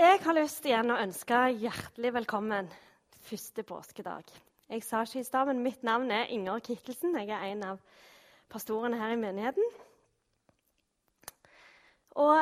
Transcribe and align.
Jeg 0.00 0.22
har 0.24 0.32
lyst 0.32 0.64
igjen 0.64 0.88
å 0.88 0.96
ønske 1.02 1.38
hjertelig 1.60 2.14
velkommen 2.16 2.68
første 3.26 3.60
påskedag. 3.68 4.24
Jeg 4.72 4.84
sa 4.86 5.02
ikke 5.04 5.20
i 5.20 5.26
stad, 5.26 5.50
men 5.50 5.60
mitt 5.60 5.84
navn 5.84 6.08
er 6.16 6.32
Inger 6.32 6.62
Kittelsen. 6.64 7.12
Jeg 7.20 7.28
er 7.28 7.44
en 7.50 7.64
av 7.74 7.82
pastorene 8.48 8.96
her 8.96 9.12
i 9.12 9.18
menigheten. 9.20 9.68
Og 12.24 12.40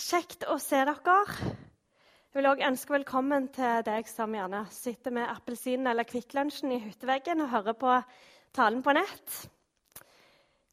kjekt 0.00 0.48
å 0.48 0.56
se 0.64 0.80
dere. 0.80 1.18
Jeg 1.36 2.40
vil 2.40 2.50
òg 2.54 2.64
ønske 2.70 2.96
velkommen 2.96 3.50
til 3.52 3.84
deg 3.84 4.08
som 4.08 4.32
gjerne 4.40 4.64
sitter 4.72 5.12
med 5.20 5.28
appelsinen 5.28 5.92
eller 5.92 6.08
Kvikk 6.08 6.32
Lunsjen 6.40 6.72
i 6.72 6.82
hytteveggen 6.86 7.44
og 7.44 7.52
hører 7.52 7.76
på 7.84 8.00
talen 8.56 8.80
på 8.80 8.96
nett. 8.96 9.38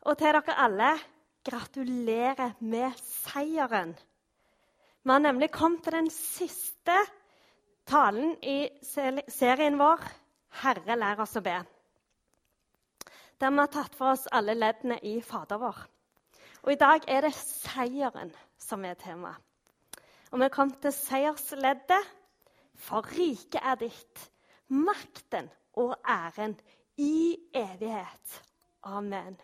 Og 0.08 0.16
til 0.16 0.32
dere 0.32 0.60
alle 0.64 0.96
gratulerer 1.44 2.56
med 2.64 3.04
seieren. 3.04 3.98
Vi 5.06 5.12
har 5.12 5.20
nemlig 5.22 5.52
kommet 5.54 5.84
til 5.86 5.94
den 5.94 6.08
siste 6.10 6.94
talen 7.86 8.32
i 8.42 8.70
serien 9.30 9.78
vår 9.78 10.02
'Herre, 10.64 10.96
lær 10.98 11.22
oss 11.22 11.36
å 11.38 11.44
be'. 11.46 11.60
Der 13.40 13.52
vi 13.52 13.60
har 13.60 13.70
tatt 13.70 13.96
for 13.96 14.16
oss 14.16 14.26
alle 14.32 14.56
leddene 14.58 14.98
i 15.04 15.22
Fader 15.22 15.62
vår. 15.62 15.84
Og 16.64 16.72
I 16.72 16.80
dag 16.82 17.06
er 17.08 17.22
det 17.22 17.34
seieren 17.36 18.34
som 18.58 18.86
er 18.86 18.94
tema. 18.94 19.36
Og 20.32 20.40
vi 20.40 20.44
har 20.44 20.50
kommet 20.50 20.82
til 20.82 20.92
seiersleddet. 20.92 22.12
For 22.76 23.06
riket 23.06 23.62
er 23.62 23.76
ditt, 23.76 24.32
makten 24.68 25.52
og 25.74 25.96
æren 26.02 26.58
i 26.98 27.38
evighet. 27.54 28.42
Amen. 28.84 29.38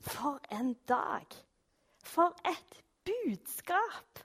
For 0.00 0.40
en 0.50 0.74
dag! 0.88 1.26
For 2.04 2.36
et 2.44 2.83
budskap! 3.04 4.22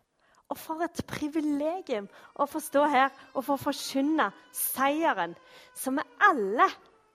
Og 0.50 0.58
for 0.58 0.82
et 0.82 1.02
privilegium 1.06 2.08
å 2.34 2.48
få 2.50 2.62
stå 2.64 2.88
her 2.90 3.12
og 3.36 3.44
få 3.46 3.58
forkynne 3.62 4.32
seieren 4.56 5.36
som 5.78 6.00
vi 6.00 6.06
alle 6.26 6.66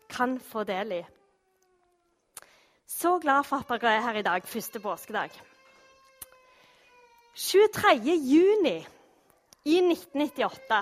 kan 0.06 0.36
få 0.38 0.62
del 0.68 0.92
i. 1.00 1.02
Så 2.86 3.16
glad 3.18 3.42
for 3.48 3.64
at 3.64 3.82
dere 3.82 3.96
er 3.96 4.04
her 4.06 4.20
i 4.20 4.22
dag, 4.22 4.46
første 4.46 4.78
påskedag. 4.78 5.34
23. 7.34 7.96
juni 8.22 8.76
i 9.66 9.80
1998 9.80 10.78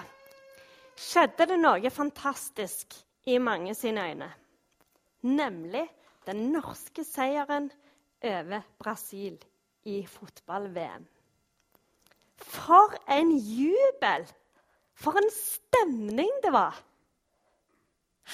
skjedde 1.01 1.47
det 1.55 1.59
noe 1.62 1.91
fantastisk 1.95 2.98
i 3.33 3.39
mange 3.41 3.73
sine 3.79 4.05
øyne. 4.11 4.29
Nemlig 5.25 5.87
den 6.27 6.51
norske 6.53 7.07
seieren 7.07 7.70
over 8.20 8.61
Brasil 8.83 9.41
i 9.85 10.03
fotball-VM. 10.07 11.05
For 12.43 12.95
en 13.11 13.33
jubel! 13.37 14.27
For 14.95 15.19
en 15.19 15.31
stemning 15.35 16.31
det 16.45 16.53
var! 16.55 16.79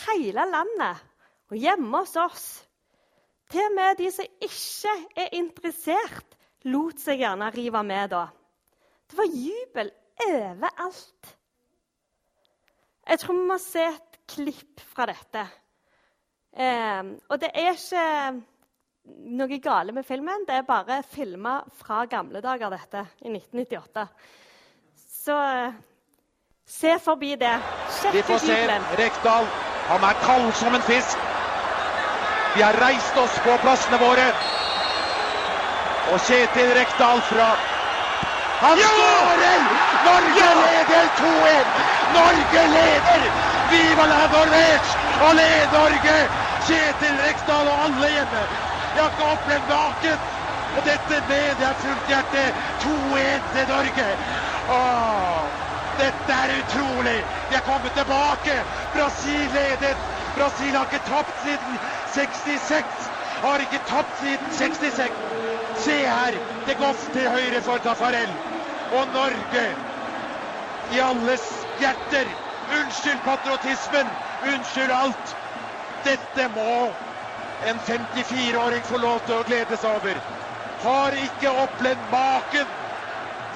Hele 0.07 0.45
landet 0.51 1.05
og 1.49 1.57
hjemme 1.57 2.03
hos 2.03 2.17
oss. 2.21 2.49
Til 3.49 3.65
og 3.65 3.77
med 3.77 3.97
de 4.01 4.11
som 4.13 4.29
ikke 4.45 4.95
er 5.17 5.33
interessert, 5.39 6.37
lot 6.69 7.01
seg 7.01 7.23
gjerne 7.23 7.49
rive 7.55 7.83
med 7.87 8.13
da. 8.13 8.27
Det 9.09 9.17
var 9.17 9.31
jubel 9.33 9.91
overalt. 10.27 11.35
Jeg 13.09 13.23
tror 13.23 13.39
vi 13.39 13.47
må 13.49 13.57
se 13.63 13.87
et 13.89 14.19
klipp 14.29 14.83
fra 14.93 15.07
dette. 15.09 15.47
Eh, 16.53 17.15
og 17.29 17.41
det 17.41 17.49
er 17.55 17.73
ikke 17.73 18.05
noe 19.39 19.59
gale 19.63 19.93
med 19.93 20.07
filmen. 20.07 20.45
Det 20.47 20.61
er 20.61 20.67
bare 20.69 21.03
filma 21.15 21.61
fra 21.81 22.05
gamle 22.11 22.43
dager, 22.45 22.71
dette, 22.71 23.05
i 23.23 23.33
1998. 23.33 24.07
Så 25.25 25.39
se 26.69 26.99
forbi 27.03 27.35
det. 27.41 27.55
Sjekk 28.01 28.15
Vi 28.15 28.23
får 28.23 28.39
se 28.45 28.61
Rekdal. 29.01 29.49
Han 29.89 30.05
er 30.05 30.23
kald 30.25 30.53
som 30.55 30.75
en 30.75 30.85
fisk. 30.85 31.19
Vi 32.57 32.63
har 32.63 32.77
reist 32.81 33.17
oss 33.17 33.39
på 33.45 33.57
plassene 33.65 33.99
våre. 34.01 34.29
Og 36.13 36.21
Kjetil 36.25 36.73
Rekdal 36.77 37.21
fra 37.29 37.49
Han 38.61 38.79
ja! 38.81 38.89
skårer! 38.95 39.67
Norge 40.07 40.41
ja! 40.41 40.55
leder 40.63 41.11
2-1! 41.21 41.77
Norge 42.17 42.65
leder! 42.75 43.29
Viva 43.71 44.07
la 44.13 44.23
Norvège! 44.33 44.97
Allé 45.29 45.53
Norge! 45.73 46.17
Kjetil 46.67 47.21
Rekdal 47.27 47.71
og 47.75 47.85
alle 47.85 48.11
hjemme. 48.17 48.68
Jeg 48.99 49.05
har 49.05 49.13
ikke 49.15 49.33
opplevd 49.33 49.69
maken! 49.69 50.23
Og 50.77 50.83
dette 50.87 51.19
med 51.29 51.53
det 51.59 51.67
er 51.67 51.77
fullt 51.83 52.09
hjerte 52.11 52.41
2-1 52.83 53.45
til 53.53 53.69
Norge. 53.71 54.07
Åh, 54.77 55.45
dette 56.01 56.39
er 56.39 56.55
utrolig! 56.57 57.15
De 57.51 57.55
er 57.61 57.63
kommet 57.69 57.95
tilbake! 58.01 58.57
Brasil 58.97 59.47
ledet. 59.55 60.03
Brasil 60.35 60.75
har 60.79 60.91
ikke 60.91 61.05
tapt 61.07 61.39
siden 61.45 61.79
66. 62.17 63.09
Har 63.47 63.63
ikke 63.69 63.83
tapt 63.87 64.19
siden 64.25 64.53
66. 64.59 65.15
Se 65.87 65.99
her! 66.17 66.43
Det 66.67 66.79
går 66.83 66.95
til 67.15 67.31
høyre 67.39 67.63
for 67.71 67.79
Tafarel. 67.87 68.35
Og 68.99 69.05
Norge 69.15 69.67
i 70.91 71.05
alles 71.11 71.51
hjerter. 71.79 72.35
Unnskyld 72.81 73.23
patriotismen. 73.31 74.17
Unnskyld 74.55 74.91
alt. 75.03 75.37
Dette 76.05 76.55
må 76.59 76.73
en 77.67 77.79
54-åring 77.79 78.83
får 78.83 78.99
lov 78.99 79.19
til 79.27 79.39
å 79.39 79.47
glede 79.47 79.77
seg 79.77 79.97
over. 79.99 80.21
Har 80.83 81.17
ikke 81.19 81.55
opplevd 81.65 82.05
maken. 82.13 82.69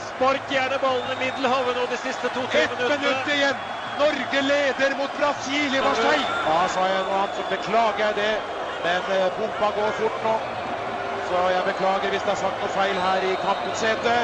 Spark 0.08 0.50
gjerne 0.50 0.78
ballen 0.82 1.12
i 1.14 1.20
middelhavet 1.24 1.78
nå 1.78 1.86
de 1.90 1.98
siste 2.00 2.30
to-tre 2.34 2.64
minuttene. 2.72 2.94
Ett 2.94 3.04
minutt 3.04 3.30
igjen. 3.36 3.62
Norge 4.00 4.42
leder 4.42 4.96
mot 4.98 5.18
Brasil 5.18 5.76
i 5.76 5.82
Marseille. 5.84 6.26
Ja, 6.48 6.60
sa 6.74 6.86
jeg 6.88 7.04
noe 7.06 7.20
annet, 7.20 7.36
så 7.38 7.44
beklager 7.50 8.04
jeg 8.06 8.18
det. 8.18 8.32
Men 8.82 9.10
eh, 9.14 9.28
pumpa 9.36 9.70
går 9.76 9.92
fort 10.00 10.24
nå. 10.26 10.34
Så 11.28 11.42
jeg 11.54 11.66
beklager 11.69 12.14
hvis 12.14 12.24
det 12.26 12.34
er 12.34 12.40
sagt 12.40 12.64
noe 12.64 12.72
feil 12.72 12.98
her 13.04 13.28
i 13.28 13.36
kampens 13.44 13.84
hete. 13.86 14.16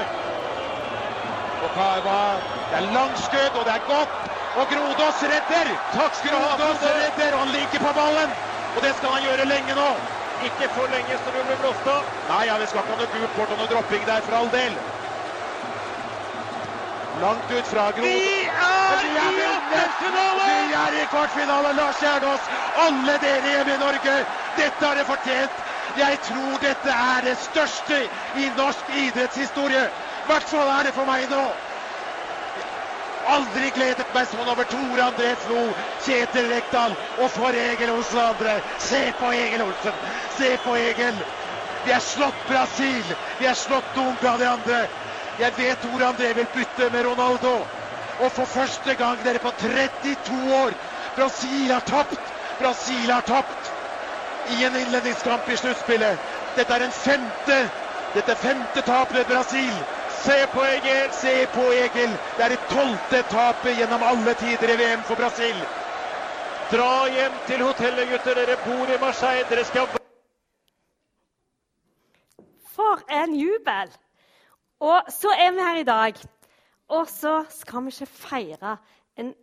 Det 1.59 2.77
er 2.79 2.91
langskudd, 2.95 3.55
og 3.59 3.65
det 3.67 3.75
er 3.77 3.87
godt. 3.87 4.19
Og 4.59 4.67
Grodås 4.73 5.23
redder! 5.31 5.73
Takk 5.95 6.15
skal 6.19 6.35
du 6.35 6.39
ha. 6.39 6.53
Grodås 6.59 6.85
redder, 6.87 7.35
og 7.35 7.41
han 7.45 7.55
ligger 7.55 7.87
på 7.87 7.93
ballen. 8.01 8.48
Og 8.79 8.83
det 8.85 8.93
skal 8.97 9.11
han 9.17 9.25
gjøre 9.27 9.45
lenge 9.51 9.75
nå. 9.75 9.87
Ikke 10.47 10.69
for 10.71 10.87
lenge, 10.87 11.17
så 11.19 11.33
du 11.35 11.41
blir 11.43 11.59
blåst 11.59 11.87
av. 11.91 12.05
Nei, 12.29 12.45
ja, 12.47 12.59
det 12.63 12.69
skal 12.71 12.85
ikke 12.85 12.95
ha 12.95 12.99
noe 13.01 13.11
gult 13.11 13.33
kort 13.35 13.51
og 13.51 13.59
noe 13.59 13.67
dropping 13.73 14.05
der, 14.07 14.23
for 14.23 14.37
all 14.39 14.53
del. 14.55 14.77
Langt 17.19 17.51
ut 17.51 17.67
fra 17.67 17.89
Gro. 17.97 18.07
Vi 18.07 18.45
er 18.47 19.09
i 19.09 19.17
åttendelsfinale! 19.19 20.47
Vi 20.69 20.77
er 20.85 20.97
i 21.01 21.07
kvartfinale, 21.11 21.73
Lars 21.75 21.99
Gjerdås. 22.05 22.47
Alle 22.85 23.19
dere 23.19 23.57
hjemme 23.57 23.75
i 23.75 23.83
Norge, 23.83 24.15
dette 24.61 24.87
har 24.87 24.95
dere 25.01 25.09
fortjent. 25.09 25.65
Jeg 25.99 26.21
tror 26.29 26.63
dette 26.63 26.95
er 26.95 27.27
det 27.27 27.35
største 27.43 28.05
i 28.39 28.47
norsk 28.55 28.95
idrettshistorie. 28.95 29.89
I 29.91 30.31
hvert 30.31 30.47
fall 30.55 30.71
er 30.79 30.87
det 30.87 30.95
for 30.95 31.11
meg 31.11 31.27
nå 31.35 31.43
aldri 33.29 33.71
gledet 33.75 34.09
meg 34.15 34.29
sånn 34.31 34.49
over 34.49 34.67
Tore 34.69 35.05
André 35.05 35.35
Flo, 35.41 35.73
Kjetil 36.03 36.49
Rekdal 36.53 36.95
og 37.17 37.31
for 37.33 37.57
Egil 37.57 37.93
Olsen 37.93 38.21
og 38.23 38.31
andre. 38.35 38.55
Se 38.81 39.03
på 39.19 39.33
Egil 39.37 39.65
Olsen! 39.67 39.99
Se 40.35 40.55
på 40.65 40.77
Egil! 40.79 41.21
Vi 41.85 41.93
har 41.95 42.03
slått 42.05 42.41
Brasil! 42.49 43.13
Vi 43.39 43.47
har 43.47 43.59
slått 43.59 43.95
noen 43.97 44.19
av 44.27 44.39
de 44.41 44.49
andre. 44.51 44.81
Jeg 45.39 45.57
vet 45.59 45.83
Tore 45.85 46.09
André 46.09 46.33
vil 46.39 46.49
bytte 46.55 46.89
med 46.95 47.07
Ronaldo. 47.07 47.55
Og 48.19 48.33
for 48.35 48.51
første 48.51 48.97
gang 48.99 49.21
dere 49.23 49.39
på 49.43 49.53
32 49.61 50.39
år 50.63 50.79
Brasil 51.17 51.73
har 51.75 51.85
tapt! 51.87 52.33
Brasil 52.59 53.13
har 53.13 53.27
tapt 53.29 53.75
i 54.49 54.63
en 54.65 54.77
innledningskamp 54.81 55.49
i 55.53 55.59
sluttspillet. 55.61 56.19
Dette 56.57 56.75
er 56.75 56.87
en 56.89 56.95
femte 56.97 57.61
dette 58.15 58.35
femte 58.41 58.81
tapet 58.83 59.19
ved 59.21 59.27
Brasil. 59.29 59.83
Se 60.25 60.47
på 60.53 60.65
Egil! 60.65 61.13
Se 61.13 61.35
på 61.55 61.65
Egil! 61.73 62.15
Det 62.37 62.45
er 62.45 62.55
det 62.55 62.63
tolvte 62.71 63.23
tapet 63.31 63.79
gjennom 63.79 64.03
alle 64.03 64.35
tider 64.41 64.73
i 64.75 64.79
VM 64.81 65.05
for 65.07 65.21
Brasil. 65.21 65.59
Dra 66.73 67.07
hjem 67.09 67.37
til 67.47 67.63
hotellet, 67.65 68.11
gutter. 68.11 68.37
Dere 68.37 68.57
bor 68.65 68.91
i 68.93 68.99
Marseille. 69.01 69.47
Dere 69.49 69.65
skal 69.65 69.87
For 72.75 73.05
en 73.21 73.37
jubel! 73.39 73.95
Og 74.81 75.13
så 75.13 75.33
er 75.35 75.53
vi 75.55 75.65
her 75.65 75.81
i 75.81 75.87
dag. 75.89 76.19
Og 76.89 77.09
så 77.09 77.43
skal 77.51 77.85
vi 77.85 77.93
ikke 77.95 78.07
feire 78.07 78.77
en 79.17 79.35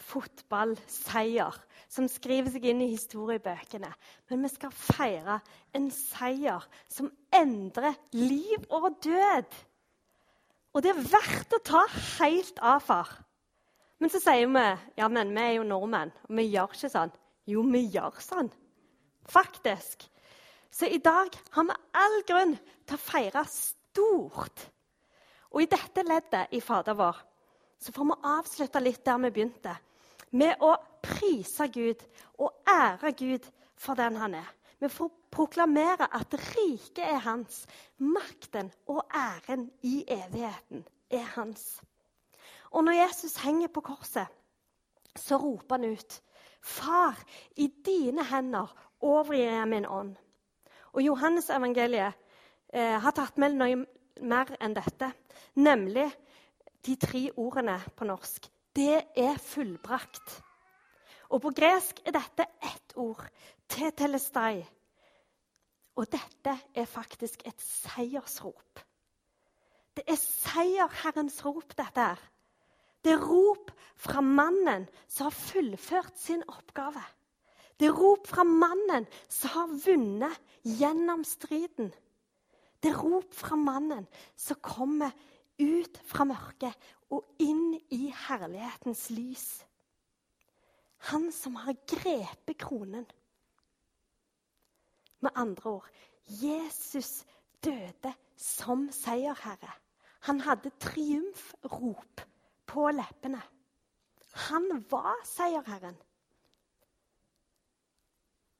fotballseier 0.00 1.56
som 1.88 2.08
skriver 2.10 2.50
seg 2.50 2.66
inn 2.70 2.82
i 2.82 2.90
historiebøkene. 2.92 3.90
Men 4.30 4.42
vi 4.44 4.50
skal 4.52 4.74
feire 4.74 5.38
en 5.76 5.88
seier 5.94 6.64
som 6.90 7.12
endrer 7.34 7.94
liv 8.16 8.66
og 8.70 8.90
død. 9.04 9.62
Og 10.74 10.82
det 10.82 10.90
er 10.90 11.04
verdt 11.06 11.54
å 11.54 11.62
ta 11.62 11.84
helt 12.18 12.58
av 12.58 12.82
far. 12.82 13.10
Men 14.02 14.10
så 14.10 14.18
sier 14.20 14.50
vi 14.50 14.64
ja, 14.98 15.08
men 15.08 15.30
vi 15.36 15.42
er 15.42 15.52
jo 15.58 15.68
nordmenn, 15.68 16.10
og 16.26 16.34
vi 16.38 16.48
gjør 16.50 16.74
ikke 16.74 16.90
sånn. 16.90 17.12
Jo, 17.46 17.62
vi 17.70 17.84
gjør 17.94 18.18
sånn. 18.24 18.50
Faktisk. 19.30 20.02
Så 20.74 20.88
i 20.90 20.98
dag 20.98 21.30
har 21.54 21.68
vi 21.68 21.76
all 22.00 22.16
grunn 22.26 22.56
til 22.84 22.96
å 22.96 23.04
feire 23.04 23.44
stort. 23.48 24.64
Og 25.54 25.62
i 25.62 25.70
dette 25.70 26.02
leddet 26.02 26.56
i 26.56 26.60
Fader 26.64 26.98
vår 26.98 27.22
så 27.78 27.92
får 27.94 28.08
vi 28.08 28.16
avslutte 28.32 28.82
litt 28.82 29.04
der 29.06 29.20
vi 29.22 29.30
begynte. 29.36 29.74
Med 30.34 30.62
å 30.64 30.72
prise 31.04 31.68
Gud 31.70 32.02
og 32.42 32.64
ære 32.66 33.12
Gud 33.14 33.46
for 33.78 33.94
den 33.98 34.16
han 34.18 34.34
er. 34.40 34.48
Vi 34.84 34.88
får 34.88 35.10
proklamere 35.32 36.04
at 36.12 36.34
riket 36.34 37.06
er 37.06 37.22
hans. 37.24 37.62
Makten 37.96 38.68
og 38.86 39.06
æren 39.16 39.70
i 39.82 40.02
evigheten 40.08 40.84
er 41.10 41.24
hans. 41.38 41.80
Og 42.70 42.84
når 42.84 42.92
Jesus 42.92 43.36
henger 43.40 43.72
på 43.72 43.80
korset, 43.80 44.26
så 45.16 45.38
roper 45.40 45.78
han 45.78 45.88
ut 45.94 46.20
Far, 46.60 47.16
i 47.56 47.70
dine 47.86 48.24
hender 48.24 48.76
overgir 49.00 49.54
jeg 49.54 49.68
min 49.68 49.86
ånd. 49.88 50.14
Og 50.92 51.02
Johannes 51.02 51.48
evangeliet 51.50 52.12
eh, 52.68 53.00
har 53.00 53.16
tatt 53.16 53.40
med 53.40 53.56
noe 53.56 53.86
mer 54.20 54.52
enn 54.60 54.76
dette, 54.76 55.14
nemlig 55.56 56.10
de 56.84 56.96
tre 57.00 57.30
ordene 57.36 57.80
på 57.96 58.04
norsk. 58.04 58.52
Det 58.76 59.00
er 59.16 59.40
fullbrakt. 59.40 60.42
Og 61.32 61.40
på 61.40 61.50
gresk 61.56 62.04
er 62.04 62.14
dette 62.16 62.46
ett 62.62 62.96
ord, 63.00 63.24
tetelestai. 63.68 64.64
Og 65.94 66.08
dette 66.10 66.56
er 66.74 66.86
faktisk 66.90 67.44
et 67.46 67.60
seiersrop. 67.62 68.80
Det 69.94 70.02
er 70.10 70.18
seierherrens 70.18 71.38
rop, 71.46 71.76
dette 71.78 72.00
her. 72.00 72.22
Det 73.04 73.12
er 73.12 73.22
rop 73.22 73.70
fra 74.00 74.20
mannen 74.24 74.88
som 75.06 75.28
har 75.28 75.36
fullført 75.36 76.18
sin 76.18 76.42
oppgave. 76.48 77.02
Det 77.78 77.90
er 77.90 77.98
rop 77.98 78.26
fra 78.26 78.46
mannen 78.46 79.06
som 79.28 79.52
har 79.54 79.74
vunnet 79.84 80.40
gjennom 80.64 81.24
striden. 81.26 81.92
Det 82.82 82.90
er 82.90 83.00
rop 83.00 83.34
fra 83.34 83.56
mannen 83.56 84.06
som 84.36 84.60
kommer 84.62 85.12
ut 85.60 86.00
fra 86.08 86.26
mørket 86.26 86.88
og 87.14 87.26
inn 87.42 87.74
i 87.94 88.08
herlighetens 88.26 89.08
lys. 89.14 89.46
Han 91.10 91.30
som 91.34 91.58
har 91.60 91.76
grepet 91.86 92.58
kronen. 92.58 93.04
Med 95.24 95.32
andre 95.40 95.78
ord 95.78 95.88
Jesus 96.28 97.24
døde 97.64 98.12
som 98.36 98.88
seierherre. 98.92 99.72
Han 100.28 100.40
hadde 100.40 100.72
triumfrop 100.80 102.24
på 102.66 102.88
leppene. 102.92 103.40
Han 104.48 104.84
var 104.90 105.20
seierherren. 105.28 105.96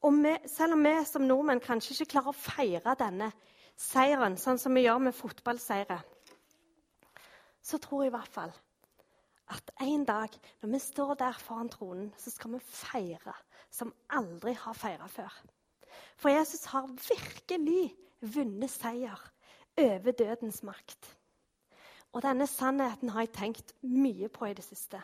Og 0.05 0.13
vi, 0.13 0.35
selv 0.47 0.77
om 0.77 0.85
vi 0.85 0.93
som 1.09 1.25
nordmenn 1.25 1.63
kanskje 1.65 1.95
ikke 1.95 2.13
klarer 2.13 2.35
å 2.35 2.37
feire 2.37 2.93
denne 3.01 3.31
seieren 3.81 4.37
sånn 4.37 4.61
som 4.61 4.77
vi 4.77 4.85
gjør 4.85 5.01
med 5.07 5.17
fotballseire, 5.17 5.97
så 7.65 7.81
tror 7.81 8.05
jeg 8.05 8.13
i 8.13 8.15
hvert 8.19 8.35
fall 8.37 8.53
at 9.55 9.73
en 9.85 10.05
dag 10.05 10.37
når 10.61 10.73
vi 10.75 10.81
står 10.85 11.17
der 11.21 11.41
foran 11.41 11.73
tronen, 11.73 12.13
så 12.21 12.33
skal 12.33 12.53
vi 12.53 12.61
feire 12.69 13.35
som 13.73 13.93
aldri 14.13 14.53
har 14.61 14.77
feira 14.77 15.09
før. 15.09 15.33
For 16.17 16.33
Jesus 16.33 16.65
har 16.73 16.89
virkelig 16.89 17.95
vunnet 18.21 18.71
seier 18.71 19.21
over 19.79 20.13
dødens 20.13 20.63
makt. 20.63 21.11
Og 22.15 22.23
denne 22.23 22.47
sannheten 22.47 23.11
har 23.11 23.27
jeg 23.27 23.35
tenkt 23.35 23.75
mye 23.83 24.29
på 24.31 24.47
i 24.47 24.55
det 24.55 24.65
siste. 24.65 25.01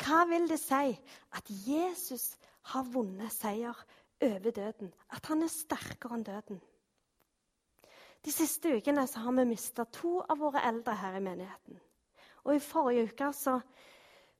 Hva 0.00 0.24
vil 0.30 0.48
det 0.48 0.58
si 0.60 0.96
at 1.36 1.50
Jesus 1.68 2.32
har 2.72 2.88
vunnet 2.88 3.32
seier 3.32 3.76
over 4.24 4.50
døden? 4.50 4.94
At 5.12 5.28
han 5.28 5.44
er 5.44 5.52
sterkere 5.52 6.16
enn 6.16 6.26
døden? 6.26 6.60
De 8.24 8.32
siste 8.34 8.72
ukene 8.74 9.06
har 9.06 9.36
vi 9.36 9.44
mista 9.46 9.84
to 9.84 10.18
av 10.24 10.40
våre 10.40 10.64
eldre 10.66 10.96
her 10.98 11.20
i 11.20 11.22
menigheten. 11.22 11.78
Og 12.44 12.56
I 12.56 12.64
forrige 12.64 13.06
uke 13.12 13.30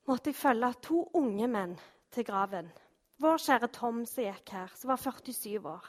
måtte 0.09 0.33
jeg 0.33 0.41
følge 0.41 0.73
to 0.83 1.05
unge 1.15 1.49
menn 1.49 1.77
til 2.11 2.25
graven. 2.25 2.73
Vår 3.19 3.41
kjære 3.43 3.67
Tom 3.75 4.05
som 4.07 4.23
gikk 4.23 4.53
her, 4.55 4.71
som 4.79 4.93
var 4.93 5.01
47 5.03 5.59
år. 5.67 5.87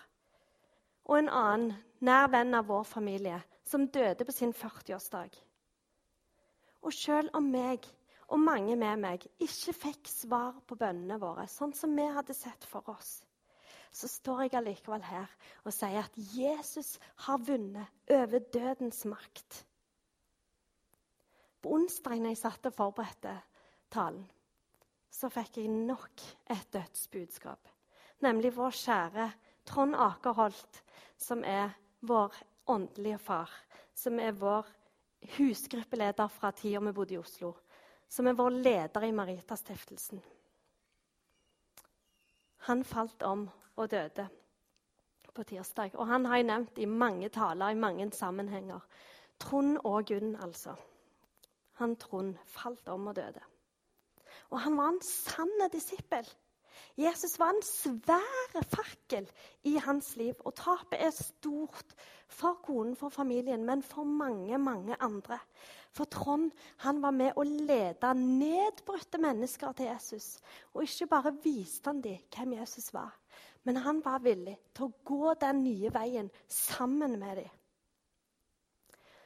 Og 1.05 1.19
en 1.19 1.29
annen 1.29 1.75
nær 2.01 2.29
venn 2.33 2.57
av 2.57 2.65
vår 2.69 2.87
familie 2.89 3.37
som 3.69 3.85
døde 3.85 4.25
på 4.25 4.33
sin 4.33 4.53
40-årsdag. 4.53 5.35
Og 6.81 6.95
selv 6.95 7.29
om 7.37 7.51
meg 7.53 7.85
og 8.29 8.41
mange 8.41 8.75
med 8.77 9.01
meg 9.03 9.25
ikke 9.41 9.75
fikk 9.77 10.09
svar 10.09 10.57
på 10.65 10.77
bønnene 10.79 11.19
våre, 11.21 11.45
sånn 11.49 11.73
som 11.77 11.93
vi 11.97 12.07
hadde 12.09 12.33
sett 12.33 12.65
for 12.65 12.89
oss, 12.89 13.19
så 13.91 14.09
står 14.09 14.43
jeg 14.47 14.57
allikevel 14.57 15.05
her 15.05 15.29
og 15.63 15.73
sier 15.73 16.01
at 16.01 16.17
Jesus 16.33 16.95
har 17.25 17.41
vunnet 17.45 18.13
over 18.13 18.41
dødens 18.53 19.03
makt. 19.09 19.63
På 21.61 21.77
onsdag 21.77 22.21
når 22.21 22.33
jeg 22.33 22.41
satt 22.41 22.69
og 22.69 22.77
forberedte 22.77 23.33
talen, 23.93 24.25
så 25.11 25.29
fikk 25.33 25.57
jeg 25.57 25.67
nok 25.67 26.23
et 26.50 26.67
dødsbudskap. 26.73 27.69
Nemlig 28.21 28.51
vår 28.56 28.75
kjære 28.75 29.29
Trond 29.65 29.95
Akerholt, 29.95 30.81
som 31.17 31.44
er 31.44 31.75
vår 32.01 32.35
åndelige 32.69 33.19
far. 33.19 33.51
Som 33.95 34.19
er 34.19 34.31
vår 34.31 34.67
husgruppeleder 35.38 36.27
fra 36.31 36.51
tida 36.51 36.79
vi 36.79 36.94
bodde 36.95 37.15
i 37.15 37.21
Oslo. 37.21 37.53
Som 38.09 38.27
er 38.27 38.38
vår 38.38 38.50
leder 38.50 39.06
i 39.06 39.11
Maritastiftelsen. 39.11 40.21
Han 42.67 42.83
falt 42.83 43.23
om 43.23 43.50
og 43.75 43.91
døde 43.91 44.27
på 45.33 45.44
tirsdag. 45.44 45.95
Og 45.95 46.07
han 46.07 46.25
har 46.25 46.39
jeg 46.39 46.50
nevnt 46.50 46.79
i 46.79 46.85
mange 46.85 47.29
taler, 47.29 47.71
i 47.71 47.79
mange 47.79 48.12
sammenhenger. 48.12 48.79
Trond 49.39 49.77
og 49.83 50.05
Gunn, 50.05 50.35
altså. 50.35 50.75
Han 51.79 51.95
Trond 51.95 52.35
falt 52.45 52.88
om 52.89 53.07
og 53.07 53.15
døde. 53.15 53.41
Og 54.50 54.62
han 54.63 54.78
var 54.78 54.94
en 54.94 55.01
sann 55.06 55.68
disippel. 55.72 56.28
Jesus 57.00 57.38
var 57.40 57.54
en 57.54 57.63
svær 57.63 58.63
fakkel 58.68 59.28
i 59.63 59.78
hans 59.80 60.16
liv. 60.19 60.34
Og 60.46 60.56
tapet 60.57 61.00
er 61.00 61.13
stort 61.16 61.94
for 62.28 62.60
konen, 62.63 62.96
for 62.96 63.10
familien, 63.10 63.63
men 63.66 63.84
for 63.84 64.04
mange, 64.04 64.57
mange 64.57 64.98
andre. 65.00 65.40
For 65.96 66.10
Trond 66.12 66.51
han 66.84 67.01
var 67.01 67.16
med 67.16 67.38
å 67.38 67.46
lede 67.48 68.12
nedbrutte 68.18 69.22
mennesker 69.22 69.74
til 69.78 69.90
Jesus. 69.90 70.28
Og 70.74 70.84
ikke 70.86 71.10
bare 71.13 71.36
viste 71.44 71.90
han 71.90 72.04
dem 72.04 72.19
hvem 72.36 72.57
Jesus 72.60 72.92
var, 72.94 73.16
men 73.63 73.81
han 73.84 74.04
var 74.06 74.22
villig 74.24 74.57
til 74.75 74.90
å 74.90 74.94
gå 75.06 75.34
den 75.42 75.63
nye 75.63 75.94
veien 75.94 76.30
sammen 76.48 77.18
med 77.19 77.44
dem. 77.44 77.56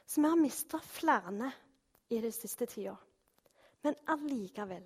Så 0.06 0.20
vi 0.20 0.28
har 0.28 0.38
mista 0.38 0.78
flere 0.78 1.50
i 2.12 2.20
de 2.20 2.30
siste 2.32 2.68
tida. 2.70 2.94
Men 3.82 3.96
allikevel 4.08 4.84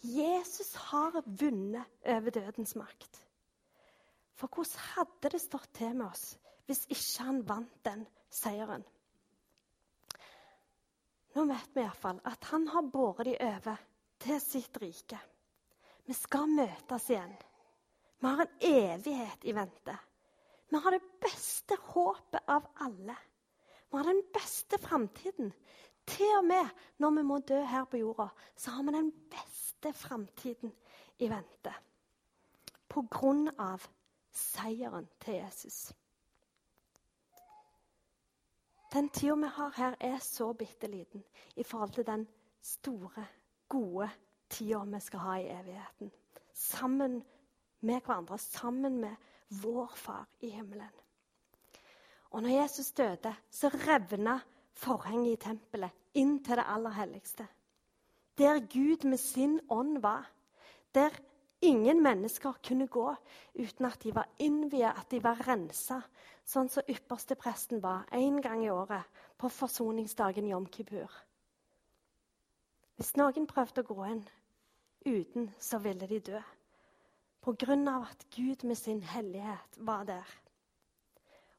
Jesus 0.00 0.74
har 0.74 1.22
vunnet 1.24 1.84
over 2.04 2.30
dødens 2.30 2.74
makt. 2.76 3.22
For 4.36 4.52
hvordan 4.52 4.82
hadde 4.96 5.32
det 5.32 5.40
stått 5.40 5.72
til 5.74 5.96
med 5.96 6.10
oss 6.10 6.34
hvis 6.66 6.84
ikke 6.90 7.24
han 7.24 7.40
vant 7.48 7.76
den 7.86 8.04
seieren? 8.32 8.84
Nå 11.36 11.44
vet 11.48 11.72
vi 11.76 11.84
iallfall 11.84 12.20
at 12.24 12.48
han 12.50 12.66
har 12.72 12.90
båret 12.92 13.28
de 13.28 13.36
over 13.44 13.80
til 14.24 14.40
sitt 14.40 14.78
rike. 14.80 15.18
Vi 16.06 16.14
skal 16.16 16.48
møtes 16.48 17.10
igjen. 17.10 17.32
Vi 18.20 18.28
har 18.28 18.44
en 18.44 18.58
evighet 18.64 19.44
i 19.44 19.54
vente. 19.56 19.96
Vi 20.68 20.80
har 20.82 20.96
det 20.96 21.04
beste 21.22 21.76
håpet 21.92 22.48
av 22.48 22.68
alle. 22.84 23.16
Vi 23.90 23.98
har 23.98 24.08
den 24.08 24.22
beste 24.34 24.78
framtiden. 24.82 25.52
Til 26.06 26.32
og 26.38 26.44
med 26.46 26.68
når 27.02 27.16
vi 27.18 27.26
må 27.26 27.38
dø 27.42 27.60
her 27.66 27.84
på 27.90 28.00
jorda, 28.00 28.28
så 28.56 28.76
har 28.76 28.86
vi 28.86 28.94
den 28.94 29.12
beste 29.30 29.65
framtiden 29.92 30.72
i 31.18 31.28
vente. 31.28 31.74
På 32.88 33.02
grunn 33.10 33.48
av 33.58 33.82
seieren 34.32 35.08
til 35.20 35.34
Jesus. 35.34 35.92
Den 38.92 39.08
tida 39.08 39.34
vi 39.34 39.48
har 39.56 39.72
her, 39.76 39.96
er 40.00 40.18
så 40.18 40.52
bitte 40.52 40.86
liten 40.86 41.24
i 41.56 41.62
forhold 41.62 41.92
til 41.92 42.06
den 42.06 42.26
store, 42.62 43.26
gode 43.68 44.10
tida 44.48 44.84
vi 44.84 45.00
skal 45.00 45.20
ha 45.20 45.34
i 45.40 45.48
evigheten. 45.50 46.12
Sammen 46.52 47.22
med 47.80 48.00
hverandre, 48.00 48.38
sammen 48.38 49.00
med 49.00 49.16
vår 49.62 49.92
Far 49.94 50.28
i 50.40 50.50
himmelen. 50.50 50.92
Og 52.30 52.42
når 52.42 52.62
Jesus 52.62 52.92
døde, 52.92 53.34
så 53.50 53.68
revna 53.68 54.40
forhenget 54.72 55.32
i 55.32 55.42
tempelet 55.44 55.90
inn 56.14 56.38
til 56.44 56.56
det 56.56 56.64
aller 56.66 56.90
helligste. 56.90 57.46
Der 58.38 58.60
Gud 58.60 59.04
med 59.04 59.18
sin 59.18 59.60
ånd 59.68 59.98
var. 60.02 60.30
Der 60.94 61.10
ingen 61.60 62.02
mennesker 62.02 62.52
kunne 62.68 62.86
gå 62.86 63.14
uten 63.54 63.84
at 63.84 64.02
de 64.02 64.14
var 64.14 64.28
innviet, 64.38 64.92
at 64.96 65.10
de 65.10 65.22
var 65.24 65.40
rensa, 65.48 66.00
sånn 66.44 66.68
som 66.68 66.88
ypperstepresten 66.88 67.82
var 67.82 68.04
én 68.12 68.40
gang 68.42 68.64
i 68.64 68.70
året 68.70 69.08
på 69.38 69.48
forsoningsdagen 69.48 70.48
Jom 70.48 70.66
Kippur. 70.66 71.12
Hvis 72.96 73.16
noen 73.16 73.48
prøvde 73.48 73.82
å 73.82 73.88
gå 73.88 74.04
inn 74.08 74.22
uten, 75.06 75.50
så 75.60 75.78
ville 75.78 76.08
de 76.08 76.20
dø. 76.30 76.40
På 77.40 77.52
grunn 77.52 77.88
av 77.88 78.08
at 78.10 78.24
Gud 78.36 78.64
med 78.64 78.78
sin 78.78 79.02
hellighet 79.02 79.76
var 79.78 80.04
der. 80.08 80.26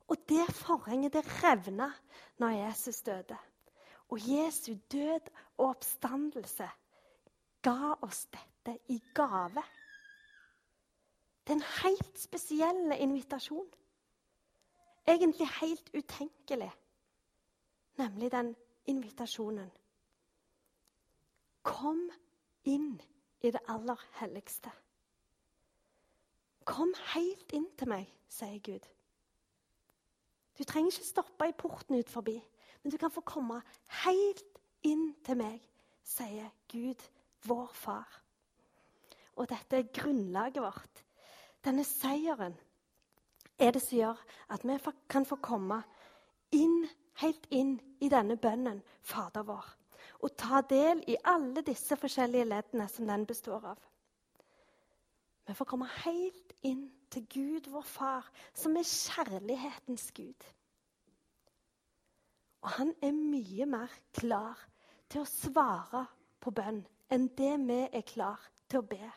Og 0.08 0.18
det 0.30 0.48
forhenget 0.56 1.14
det 1.14 1.26
revna 1.44 1.92
når 2.40 2.58
Jesus 2.62 3.02
døde. 3.02 3.38
Og 4.10 4.20
Jesu 4.24 4.74
død 4.92 5.32
og 5.58 5.70
oppstandelse 5.70 6.70
ga 7.62 7.94
oss 8.02 8.26
dette 8.32 8.78
i 8.90 9.02
gave. 9.16 9.64
Det 11.44 11.54
er 11.54 11.58
en 11.58 11.72
helt 11.84 12.20
spesiell 12.20 12.92
invitasjon. 13.00 13.68
Egentlig 15.08 15.48
helt 15.62 15.90
utenkelig. 15.96 16.72
Nemlig 17.98 18.32
den 18.32 18.56
invitasjonen. 18.86 19.72
Kom 21.64 22.10
inn 22.64 23.02
i 23.42 23.52
det 23.52 23.62
aller 23.68 24.04
helligste. 24.20 24.72
Kom 26.68 26.94
helt 27.14 27.52
inn 27.56 27.70
til 27.80 27.88
meg, 27.88 28.08
sier 28.28 28.60
Gud. 28.60 28.84
Du 30.58 30.64
trenger 30.64 30.92
ikke 30.92 31.08
stoppe 31.08 31.48
i 31.48 31.56
porten 31.56 32.00
ut 32.00 32.10
forbi, 32.10 32.36
men 32.88 32.92
du 32.92 32.98
kan 32.98 33.12
få 33.12 33.20
komme 33.28 33.58
helt 34.06 34.60
inn 34.88 35.10
til 35.28 35.36
meg, 35.36 35.58
sier 36.08 36.46
Gud, 36.72 37.02
vår 37.44 37.74
far. 37.76 38.14
Og 39.36 39.50
dette 39.52 39.82
er 39.82 39.90
grunnlaget 39.92 40.62
vårt. 40.64 41.02
Denne 41.68 41.84
seieren 41.84 42.56
er 43.60 43.76
det 43.76 43.84
som 43.84 43.98
gjør 43.98 44.24
at 44.56 44.64
vi 44.64 44.80
kan 45.12 45.28
få 45.28 45.36
komme 45.44 45.82
inn, 46.56 46.88
helt 47.20 47.52
inn 47.52 47.76
i 48.00 48.08
denne 48.08 48.40
bønnen, 48.40 48.80
Fader 49.04 49.44
vår, 49.44 49.68
og 50.24 50.38
ta 50.40 50.64
del 50.72 51.04
i 51.12 51.20
alle 51.28 51.68
disse 51.68 52.00
forskjellige 52.00 52.48
leddene 52.48 52.88
som 52.88 53.12
den 53.12 53.28
består 53.28 53.74
av. 53.76 53.82
Vi 55.44 55.60
får 55.60 55.74
komme 55.76 55.92
helt 56.06 56.56
inn 56.64 56.88
til 57.12 57.28
Gud, 57.36 57.68
vår 57.68 57.84
far, 57.84 58.32
som 58.56 58.80
er 58.80 58.88
kjærlighetens 58.88 60.14
Gud. 60.16 60.54
Og 62.68 62.74
han 62.76 62.90
er 63.00 63.14
mye 63.16 63.66
mer 63.70 63.92
klar 64.12 64.60
til 65.08 65.22
å 65.24 65.30
svare 65.30 66.02
på 66.44 66.52
bønn 66.52 66.82
enn 67.16 67.30
det 67.40 67.54
vi 67.62 67.78
er 67.86 68.04
klar 68.04 68.42
til 68.68 68.82
å 68.82 68.88
be. 68.90 69.12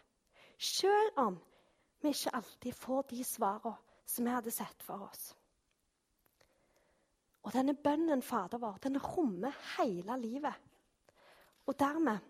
Selv 0.55 1.19
om 1.19 1.39
vi 1.99 2.13
ikke 2.15 2.37
alltid 2.39 2.77
får 2.79 3.09
de 3.11 3.25
svarene 3.27 4.05
som 4.07 4.29
vi 4.29 4.35
hadde 4.37 4.53
sett 4.55 4.85
for 4.87 5.03
oss. 5.09 5.25
Og 7.43 7.51
denne 7.57 7.75
bønnen, 7.75 8.23
Fader 8.23 8.63
vår, 8.63 8.79
den 8.87 9.01
rommer 9.03 9.57
hele 9.79 10.19
livet. 10.23 10.55
Og 11.67 11.75
dermed 11.81 12.23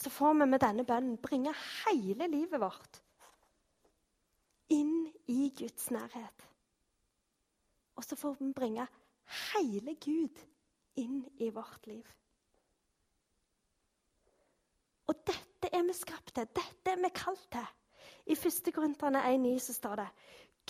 så 0.00 0.10
får 0.10 0.32
vi 0.40 0.48
med 0.48 0.64
denne 0.64 0.86
bønnen 0.88 1.20
bringe 1.20 1.52
hele 1.82 2.30
livet 2.32 2.62
vårt 2.62 3.02
inn 4.72 5.10
i 5.28 5.52
Guds 5.58 5.90
nærhet. 5.92 6.48
Og 8.00 8.08
så 8.08 8.16
får 8.16 8.40
vi 8.40 8.52
bringe 8.56 8.88
hele 9.52 9.98
Gud 10.00 10.40
inn 11.00 11.22
i 11.42 11.50
vårt 11.50 11.86
liv. 11.86 12.04
Og 15.08 15.16
dette 15.26 15.70
er 15.72 15.82
vi 15.84 15.96
skapt 15.96 16.34
til. 16.36 16.48
Dette 16.56 16.92
er 16.92 17.00
vi 17.02 17.10
kalt 17.14 17.46
til. 17.52 17.66
I 18.26 18.36
1. 18.36 18.70
Korinterne 18.72 19.20
1,9 19.34 19.58
så 19.60 19.76
står 19.76 20.00
det 20.00 20.08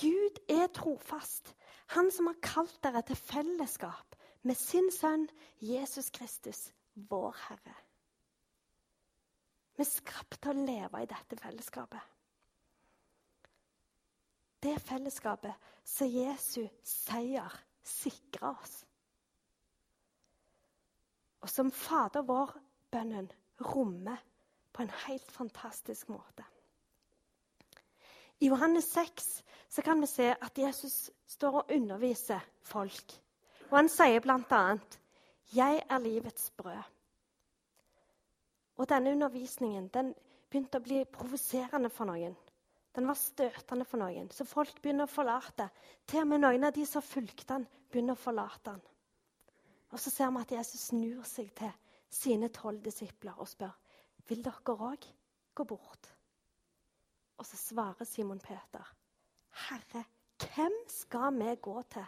Gud 0.00 0.40
er 0.50 0.66
trofast, 0.74 1.52
han 1.94 2.10
som 2.10 2.26
har 2.26 2.40
kalt 2.42 2.80
dere 2.82 3.04
til 3.06 3.18
fellesskap 3.18 4.16
med 4.42 4.58
sin 4.58 4.90
sønn 4.90 5.28
Jesus 5.62 6.10
Kristus, 6.10 6.66
vår 6.94 7.36
Herre. 7.48 7.76
Vi 9.76 9.86
er 9.86 9.90
skapt 9.90 10.40
til 10.42 10.50
å 10.50 10.66
leve 10.66 11.02
i 11.02 11.10
dette 11.10 11.38
fellesskapet 11.38 12.10
det 14.64 14.80
fellesskapet 14.80 15.52
som 15.84 16.08
Jesu 16.08 16.64
seier 16.86 17.52
sikrer 17.84 18.54
oss. 18.54 18.84
Og 21.44 21.50
som 21.52 21.68
Fader 21.68 22.24
vår-bønnen 22.24 23.26
rommer 23.60 24.22
på 24.72 24.82
en 24.82 24.92
helt 25.04 25.32
fantastisk 25.32 26.08
måte. 26.08 26.46
I 28.40 28.48
Johannes 28.48 28.88
6 28.94 29.26
så 29.68 29.82
kan 29.84 30.00
vi 30.00 30.08
se 30.08 30.30
at 30.32 30.58
Jesus 30.58 31.10
står 31.26 31.58
og 31.60 31.74
underviser 31.76 32.40
folk. 32.62 33.12
Og 33.70 33.76
Han 33.76 33.88
sier 33.92 34.24
bl.a.: 34.24 34.78
Jeg 35.54 35.82
er 35.90 35.98
livets 35.98 36.50
brød. 36.56 36.82
Og 38.76 38.88
Denne 38.88 39.12
undervisningen 39.12 39.88
den 39.88 40.14
begynte 40.50 40.80
å 40.80 40.86
bli 40.86 41.04
provoserende 41.04 41.90
for 41.90 42.08
noen. 42.08 42.36
Den 42.94 43.06
var 43.06 43.20
støtende 43.20 43.84
for 43.84 43.98
noen, 43.98 44.30
så 44.30 44.44
folk 44.44 44.80
begynner 44.82 45.04
å 45.04 45.12
forlate. 45.12 45.68
Til 46.06 46.22
og 46.22 46.28
med 46.30 46.40
noen 46.40 46.64
av 46.64 46.72
de 46.72 46.86
som 46.86 47.02
fulgte 47.02 47.52
han, 47.52 47.66
begynner 47.90 48.14
å 48.14 48.22
forlate 48.22 48.70
han. 48.70 48.82
Og 49.94 50.00
Så 50.00 50.10
ser 50.10 50.30
vi 50.34 50.40
at 50.42 50.52
Jesus 50.52 50.88
snur 50.90 51.22
seg 51.22 51.52
til 51.54 51.70
sine 52.10 52.48
tolv 52.50 52.82
disipler 52.82 53.38
og 53.38 53.46
spør 53.46 53.70
vil 54.26 54.40
dere 54.42 54.74
òg 54.74 55.06
gå 55.54 55.64
bort. 55.68 56.08
Og 57.38 57.46
så 57.46 57.58
svarer 57.60 58.06
Simon 58.08 58.40
Peter, 58.42 58.88
Herre, 59.68 60.04
hvem 60.40 60.74
skal 60.90 61.34
vi 61.38 61.54
gå 61.62 61.82
til? 61.94 62.06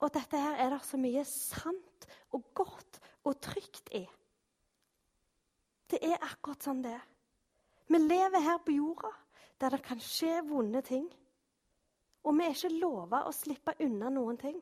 Og 0.00 0.12
dette 0.12 0.40
her 0.40 0.58
er 0.64 0.70
det 0.74 0.80
så 0.84 1.00
mye 1.00 1.24
sant 1.28 2.06
og 2.36 2.44
godt 2.54 3.00
og 3.24 3.40
trygt 3.40 3.92
i. 3.96 4.02
Det 5.90 6.00
er 6.06 6.20
akkurat 6.24 6.64
sånn 6.64 6.82
det 6.84 6.92
er. 6.96 7.06
Vi 7.88 7.98
lever 7.98 8.44
her 8.44 8.60
på 8.64 8.76
jorda 8.76 9.14
der 9.60 9.76
det 9.76 9.82
kan 9.84 10.00
skje 10.00 10.42
vonde 10.48 10.80
ting. 10.84 11.08
Og 12.24 12.36
vi 12.36 12.44
er 12.44 12.52
ikke 12.52 12.80
lova 12.80 13.24
å 13.28 13.32
slippe 13.32 13.74
unna 13.84 14.12
noen 14.12 14.36
ting. 14.40 14.60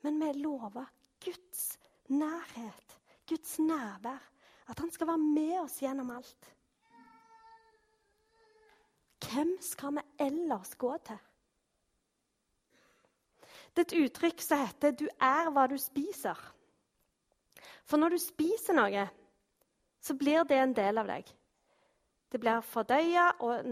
Men 0.00 0.20
vi 0.20 0.32
lover 0.32 0.86
Guds 1.24 1.78
nærhet, 2.08 3.00
Guds 3.28 3.58
nærvær. 3.58 4.22
At 4.70 4.78
han 4.78 4.90
skal 4.90 5.06
være 5.06 5.18
med 5.18 5.56
oss 5.60 5.80
gjennom 5.82 6.10
alt. 6.14 6.52
Hvem 9.30 9.56
skal 9.60 9.96
vi 9.98 10.04
ellers 10.26 10.74
gå 10.78 10.92
til? 11.06 11.18
Det 13.74 13.82
er 13.82 13.88
et 13.88 13.98
uttrykk 14.04 14.40
som 14.42 14.62
heter 14.66 14.90
'du 14.90 15.06
er 15.20 15.50
hva 15.50 15.66
du 15.66 15.76
spiser'. 15.78 16.52
For 17.84 17.96
når 17.96 18.08
du 18.08 18.18
spiser 18.18 18.74
noe, 18.74 19.08
så 20.00 20.14
blir 20.14 20.44
det 20.44 20.58
en 20.58 20.72
del 20.74 20.98
av 20.98 21.06
deg. 21.06 21.30
Det 22.30 22.38
blir 22.38 22.60
fordøya, 22.62 23.24
og 23.42 23.64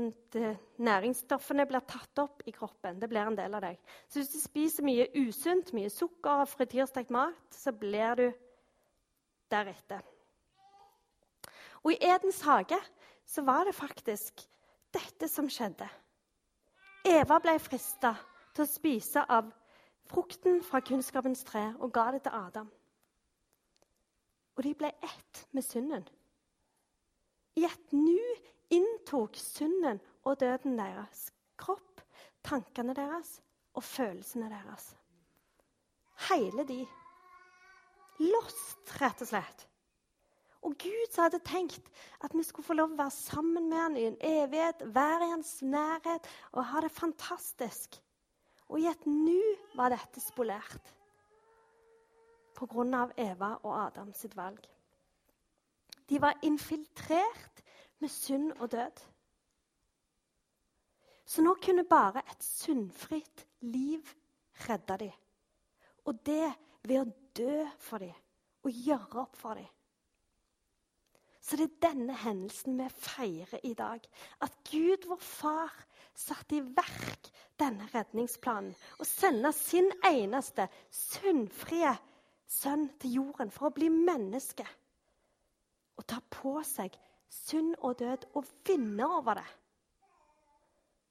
næringsstoffene 0.82 1.66
blir 1.66 1.84
tatt 1.86 2.18
opp 2.18 2.42
i 2.46 2.50
kroppen. 2.50 2.98
Det 2.98 3.08
blir 3.08 3.22
en 3.22 3.36
del 3.38 3.54
av 3.54 3.62
deg. 3.62 3.78
Så 4.08 4.18
hvis 4.18 4.32
du 4.32 4.40
spiser 4.42 4.86
mye 4.86 5.06
usunt, 5.14 5.70
mye 5.76 5.90
sukker 5.94 6.42
og 6.42 6.50
frityrstekt 6.50 7.14
mat, 7.14 7.38
så 7.54 7.72
blir 7.72 8.18
du 8.18 8.26
deretter. 9.50 10.02
Og 11.84 11.94
i 11.94 12.00
Edens 12.02 12.40
hage 12.42 12.80
så 13.26 13.46
var 13.46 13.64
det 13.64 13.76
faktisk 13.78 14.42
dette 14.94 15.28
som 15.30 15.46
skjedde. 15.46 15.86
Eva 17.06 17.38
ble 17.38 17.54
frista 17.62 18.16
til 18.56 18.66
å 18.66 18.68
spise 18.68 19.22
av 19.22 19.52
frukten 20.10 20.62
fra 20.66 20.80
kunnskapens 20.82 21.44
tre 21.46 21.68
og 21.78 21.92
ga 21.94 22.10
det 22.10 22.24
til 22.26 22.34
Adam. 22.34 22.70
Og 24.58 24.64
de 24.66 24.74
ble 24.74 24.90
ett 24.90 25.44
med 25.54 25.62
synden. 25.62 26.08
I 27.58 27.64
et 27.66 27.92
nu 27.96 28.20
inntok 28.70 29.38
synden 29.40 29.98
og 30.22 30.38
døden 30.38 30.76
deres 30.78 31.28
kropp, 31.58 32.02
tankene 32.46 32.94
deres 32.94 33.38
og 33.74 33.82
følelsene 33.82 34.50
deres. 34.52 34.92
Hele 36.28 36.66
de. 36.68 36.84
Lost, 38.18 38.92
rett 39.00 39.24
og 39.24 39.30
slett. 39.30 39.64
Og 40.66 40.74
Gud 40.82 41.10
som 41.10 41.24
hadde 41.24 41.42
tenkt 41.46 41.90
at 42.26 42.34
vi 42.34 42.44
skulle 42.46 42.66
få 42.66 42.76
lov 42.78 42.94
å 42.94 42.98
være 42.98 43.14
sammen 43.14 43.68
med 43.70 43.78
han 43.78 43.98
i 43.98 44.06
en 44.08 44.18
evighet, 44.26 44.82
være 44.94 45.26
i 45.26 45.34
hans 45.36 45.52
nærhet 45.62 46.30
og 46.52 46.66
ha 46.70 46.82
det 46.84 46.94
fantastisk. 46.94 47.98
Og 48.68 48.82
i 48.82 48.88
et 48.90 49.06
nu 49.06 49.38
var 49.78 49.94
dette 49.94 50.22
spolert 50.22 50.94
på 52.58 52.66
grunn 52.70 52.94
av 52.98 53.14
Eva 53.18 53.54
og 53.62 53.72
Adam 53.78 54.10
sitt 54.18 54.34
valg. 54.38 54.66
De 56.08 56.20
var 56.20 56.38
infiltrert 56.42 57.62
med 57.98 58.08
synd 58.08 58.52
og 58.58 58.72
død. 58.72 59.00
Så 61.28 61.42
nå 61.44 61.54
kunne 61.60 61.84
bare 61.84 62.22
et 62.30 62.44
syndfritt 62.44 63.46
liv 63.60 64.14
redde 64.68 64.96
dem. 64.98 65.12
Og 66.04 66.16
det 66.26 66.54
ved 66.88 67.02
å 67.02 67.10
dø 67.36 67.66
for 67.78 68.00
dem 68.00 68.14
og 68.64 68.72
gjøre 68.72 69.20
opp 69.22 69.36
for 69.36 69.58
dem. 69.58 69.68
Så 71.40 71.56
det 71.56 71.68
er 71.68 71.90
denne 71.90 72.16
hendelsen 72.16 72.76
vi 72.76 72.88
feirer 72.92 73.60
i 73.64 73.74
dag. 73.76 74.02
At 74.44 74.56
Gud, 74.68 75.06
vår 75.08 75.20
far, 75.20 75.72
satte 76.14 76.58
i 76.58 76.64
verk 76.64 77.30
denne 77.60 77.86
redningsplanen 77.92 78.74
og 78.98 79.06
sendte 79.06 79.52
sin 79.56 79.88
eneste 80.04 80.66
syndfrie 80.90 81.94
sønn 82.48 82.88
til 83.00 83.20
jorden 83.20 83.52
for 83.54 83.68
å 83.68 83.76
bli 83.76 83.88
menneske 83.92 84.66
og 85.98 86.06
ta 86.08 86.20
på 86.32 86.54
seg 86.66 86.94
synd 87.32 87.74
og 87.84 87.98
død 88.00 88.28
og 88.38 88.46
vinne 88.66 89.08
over 89.18 89.40
det. 89.40 89.48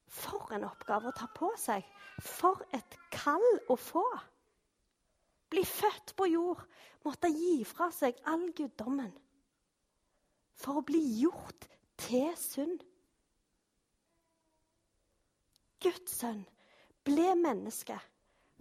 For 0.07 0.55
en 0.55 0.65
oppgave 0.65 1.11
å 1.11 1.15
ta 1.15 1.27
på 1.35 1.51
seg! 1.59 1.85
For 2.23 2.63
et 2.73 2.97
kall 3.13 3.45
å 3.69 3.75
få! 3.77 4.07
bli 5.49 5.63
født 5.63 6.11
på 6.19 6.27
jord, 6.27 6.63
måtte 7.05 7.29
gi 7.31 7.61
fra 7.67 7.87
seg 7.95 8.17
all 8.27 8.49
guddommen 8.55 9.13
for 10.57 10.79
å 10.79 10.85
bli 10.85 10.99
gjort 11.21 11.67
til 12.01 12.31
synd. 12.39 12.81
Guds 15.83 16.17
sønn 16.17 16.41
ble 17.05 17.29
menneske 17.37 17.95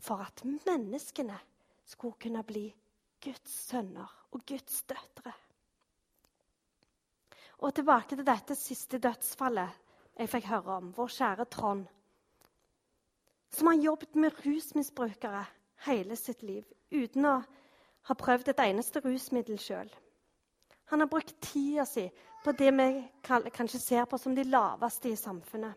for 0.04 0.20
at 0.22 0.44
menneskene 0.44 1.38
skulle 1.88 2.20
kunne 2.20 2.44
bli 2.46 2.68
Guds 3.24 3.54
sønner 3.70 4.12
og 4.36 4.44
Guds 4.46 4.82
døtre. 4.90 5.32
Og 7.64 7.74
tilbake 7.74 8.16
til 8.16 8.26
dette 8.26 8.54
siste 8.58 9.00
dødsfallet 9.00 9.84
jeg 10.16 10.32
fikk 10.32 10.48
høre 10.50 10.78
om. 10.80 10.90
Vår 10.96 11.12
kjære 11.12 11.46
Trond. 11.52 11.86
Som 13.52 13.70
har 13.70 13.80
jobbet 13.80 14.16
med 14.16 14.34
rusmisbrukere 14.44 15.44
hele 15.86 16.16
sitt 16.16 16.42
liv 16.42 16.64
uten 16.92 17.28
å 17.28 17.36
ha 18.06 18.14
prøvd 18.14 18.52
et 18.52 18.62
eneste 18.66 19.00
rusmiddel 19.04 19.58
sjøl. 19.60 19.88
Han 20.92 21.02
har 21.02 21.10
brukt 21.10 21.34
tida 21.42 21.86
si 21.88 22.06
på 22.44 22.52
det 22.54 22.70
vi 22.76 22.88
kanskje 23.26 23.80
ser 23.82 24.04
på 24.06 24.18
som 24.22 24.34
de 24.36 24.44
laveste 24.46 25.10
i 25.10 25.18
samfunnet. 25.18 25.74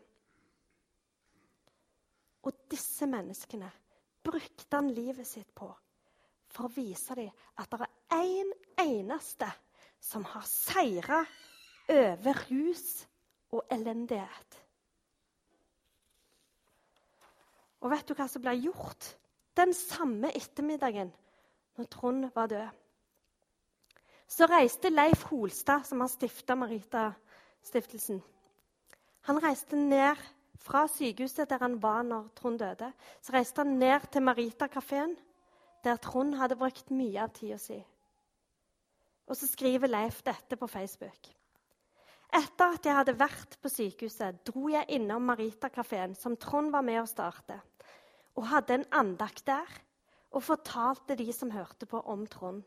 Og 2.45 2.55
disse 2.71 3.07
menneskene 3.09 3.69
brukte 4.23 4.75
han 4.75 4.91
livet 4.93 5.27
sitt 5.27 5.49
på 5.55 5.69
for 6.49 6.67
å 6.67 6.73
vise 6.73 7.15
dem 7.17 7.29
at 7.61 7.71
det 7.71 7.85
er 7.85 8.19
én 8.19 8.51
en 8.79 8.85
eneste 8.85 9.49
som 10.01 10.23
har 10.25 10.45
seira 10.47 11.23
over 11.89 12.41
rus 12.51 13.07
og 13.51 13.63
elendighet. 13.71 14.57
Og 17.79 17.91
vet 17.93 18.09
du 18.09 18.15
hva 18.17 18.27
som 18.27 18.43
ble 18.43 18.55
gjort 18.59 19.13
den 19.57 19.71
samme 19.75 20.31
ettermiddagen 20.35 21.11
når 21.79 21.87
Trond 21.91 22.27
var 22.35 22.51
død? 22.51 22.67
Så 24.29 24.45
reiste 24.45 24.91
Leif 24.91 25.23
Holstad, 25.31 25.87
som 25.87 26.03
har 26.03 26.11
stifta 26.11 26.55
Marita-stiftelsen 26.55 28.21
Han 29.21 29.41
reiste 29.43 29.75
ned 29.75 30.19
fra 30.59 30.87
sykehuset 30.87 31.49
der 31.49 31.63
han 31.63 31.81
var 31.81 32.03
når 32.03 32.27
Trond 32.35 32.59
døde. 32.59 32.91
Så 33.21 33.33
reiste 33.33 33.63
han 33.63 33.79
ned 33.79 34.11
til 34.11 34.21
Marita-kafeen, 34.21 35.17
der 35.83 35.95
Trond 35.95 36.35
hadde 36.35 36.55
brukt 36.55 36.91
mye 36.91 37.23
av 37.23 37.33
tida 37.33 37.57
si. 37.57 37.79
Og 39.27 39.37
så 39.37 39.47
skriver 39.47 39.87
Leif 39.87 40.21
dette 40.23 40.55
på 40.55 40.67
Facebook. 40.67 41.38
Etter 42.29 42.75
at 42.75 42.85
jeg 42.85 42.93
hadde 42.93 43.17
vært 43.17 43.55
på 43.61 43.71
sykehuset, 43.73 44.43
dro 44.45 44.69
jeg 44.69 44.85
innom 44.93 45.25
Marita-kafeen, 45.31 46.13
som 46.15 46.37
Trond 46.37 46.69
var 46.71 46.85
med 46.85 47.01
å 47.01 47.07
starte, 47.09 47.57
og 48.37 48.49
hadde 48.51 48.77
en 48.77 48.89
andakt 49.01 49.47
der 49.49 49.79
og 50.29 50.45
fortalte 50.45 51.17
de 51.17 51.31
som 51.33 51.49
hørte 51.49 51.87
på, 51.89 51.97
om 52.05 52.27
Trond. 52.29 52.61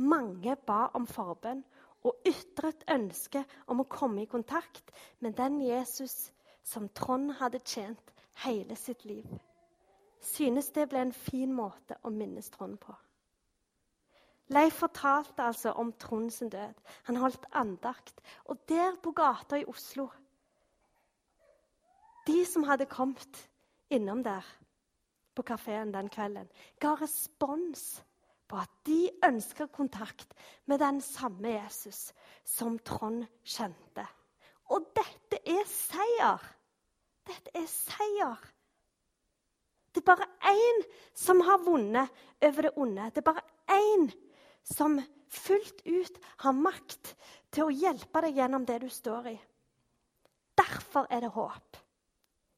Mange 0.00 0.56
ba 0.66 0.86
om 0.96 1.04
forbønn 1.06 1.60
og 2.08 2.24
ytret 2.26 2.80
ønske 2.90 3.44
om 3.70 3.82
å 3.82 3.90
komme 3.90 4.24
i 4.24 4.30
kontakt 4.30 4.88
med 5.20 5.36
den 5.36 5.60
Jesus 5.60 6.32
som 6.64 6.88
Trond 6.96 7.36
hadde 7.42 7.60
tjent 7.60 8.12
hele 8.46 8.76
sitt 8.76 9.04
liv. 9.04 9.28
Synes 10.22 10.70
det 10.72 10.88
ble 10.88 11.02
en 11.04 11.12
fin 11.14 11.52
måte 11.52 11.98
å 12.02 12.10
minnes 12.14 12.48
Trond 12.54 12.78
på. 12.80 12.94
Leif 14.48 14.74
fortalte 14.74 15.42
altså 15.42 15.72
om 15.78 15.92
Trond 15.92 16.30
sin 16.30 16.48
død. 16.48 16.74
Han 17.04 17.16
holdt 17.16 17.46
andakt. 17.52 18.20
Og 18.44 18.68
der 18.68 18.96
på 19.02 19.12
gata 19.12 19.56
i 19.56 19.64
Oslo 19.68 20.08
De 22.26 22.44
som 22.46 22.62
hadde 22.62 22.86
kommet 22.86 23.48
innom 23.90 24.22
der 24.22 24.46
på 25.34 25.42
kafeen 25.42 25.92
den 25.94 26.08
kvelden, 26.08 26.48
ga 26.78 26.94
respons 26.94 28.02
på 28.48 28.56
at 28.56 28.70
de 28.86 29.10
ønsker 29.24 29.66
kontakt 29.66 30.34
med 30.66 30.78
den 30.78 31.00
samme 31.00 31.48
Jesus 31.48 32.12
som 32.44 32.78
Trond 32.78 33.24
kjente. 33.44 34.06
Og 34.70 34.92
dette 34.94 35.40
er 35.48 35.64
seier! 35.66 36.42
Dette 37.26 37.50
er 37.54 37.66
seier. 37.66 38.38
Det 39.94 40.02
er 40.02 40.14
bare 40.14 40.28
én 40.50 40.84
som 41.14 41.40
har 41.40 41.64
vunnet 41.64 42.08
over 42.42 42.62
det 42.62 42.72
onde. 42.76 43.10
Det 43.10 43.18
er 43.18 43.32
bare 43.32 43.44
én 43.70 44.08
som 44.10 44.31
fullt 45.32 45.80
ut 45.86 46.18
har 46.44 46.52
makt 46.52 47.14
til 47.52 47.66
å 47.66 47.74
hjelpe 47.74 48.22
deg 48.24 48.36
gjennom 48.36 48.66
det 48.68 48.78
du 48.84 48.88
står 48.92 49.32
i. 49.32 49.38
Derfor 50.58 51.08
er 51.10 51.24
det 51.24 51.32
håp. 51.32 51.80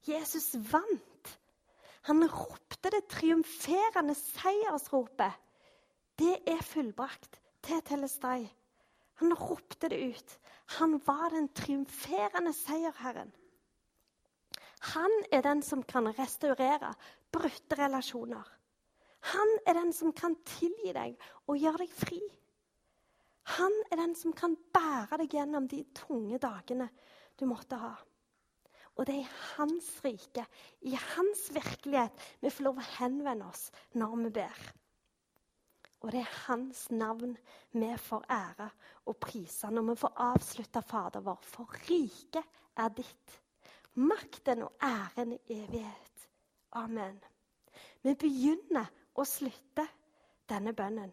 Jesus 0.04 0.52
vant. 0.70 1.32
Han 2.10 2.26
ropte 2.28 2.90
det 2.92 3.06
triumferende 3.08 4.16
seiersropet 4.18 5.40
det 6.18 6.36
er 6.46 6.62
fullbrakt. 6.62 7.40
Det 7.64 7.80
telestai. 7.88 8.46
Han 9.14 9.34
ropte 9.34 9.88
det 9.88 9.98
ut. 9.98 10.38
Han 10.78 11.00
var 11.06 11.30
den 11.30 11.48
triumferende 11.48 12.52
seierherren. 12.52 13.32
Han 14.94 15.10
er 15.32 15.42
den 15.42 15.62
som 15.62 15.82
kan 15.82 16.06
restaurere 16.18 16.92
brutte 17.32 17.78
relasjoner. 17.78 18.44
Han 19.32 19.52
er 19.66 19.78
den 19.78 19.92
som 19.96 20.12
kan 20.12 20.36
tilgi 20.44 20.92
deg 20.92 21.14
og 21.48 21.60
gjøre 21.60 21.84
deg 21.84 21.92
fri. 21.96 22.20
Han 23.58 23.74
er 23.92 24.00
den 24.00 24.14
som 24.16 24.32
kan 24.36 24.56
bære 24.74 25.20
deg 25.20 25.36
gjennom 25.36 25.68
de 25.68 25.82
tunge 25.96 26.40
dagene 26.40 26.88
du 27.40 27.46
måtte 27.48 27.78
ha. 27.80 27.94
Og 28.94 29.06
det 29.08 29.16
er 29.16 29.24
i 29.24 29.36
hans 29.56 29.88
rike, 30.04 30.44
i 30.86 30.94
hans 30.94 31.48
virkelighet, 31.54 32.14
vi 32.40 32.52
får 32.52 32.68
lov 32.68 32.78
å 32.78 32.88
henvende 32.98 33.48
oss 33.50 33.66
når 33.98 34.16
vi 34.22 34.32
ber. 34.38 34.64
Og 36.04 36.12
det 36.12 36.20
er 36.20 36.34
hans 36.46 36.84
navn 36.92 37.32
vi 37.72 37.88
får 37.96 38.26
ære 38.30 38.68
og 39.08 39.16
prise 39.24 39.70
når 39.72 39.88
vi 39.88 39.96
får 40.02 40.20
avslutta 40.26 40.82
Fader 40.84 41.24
vår. 41.24 41.40
For 41.48 41.78
riket 41.88 42.60
er 42.76 42.92
ditt. 42.92 43.38
Makten 43.94 44.66
og 44.66 44.84
æren 44.84 45.32
i 45.32 45.40
evighet. 45.54 46.28
Amen. 46.76 47.16
Vi 48.02 48.14
begynner 48.20 48.90
å 49.14 49.26
slutte 49.28 49.86
denne 50.50 50.74
bønnen 50.76 51.12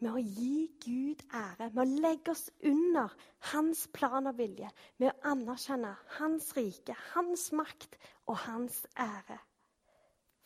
med 0.00 0.16
å 0.16 0.20
gi 0.20 0.70
Gud 0.80 1.22
ære, 1.36 1.68
med 1.74 1.82
å 1.82 2.00
legge 2.04 2.32
oss 2.32 2.46
under 2.64 3.12
hans 3.52 3.84
plan 3.92 4.30
og 4.30 4.38
vilje, 4.38 4.70
med 4.96 5.10
å 5.10 5.32
anerkjenne 5.34 5.92
hans 6.16 6.50
rike, 6.56 6.96
hans 7.12 7.50
makt 7.56 7.98
og 8.26 8.38
hans 8.46 8.82
ære. 8.96 9.36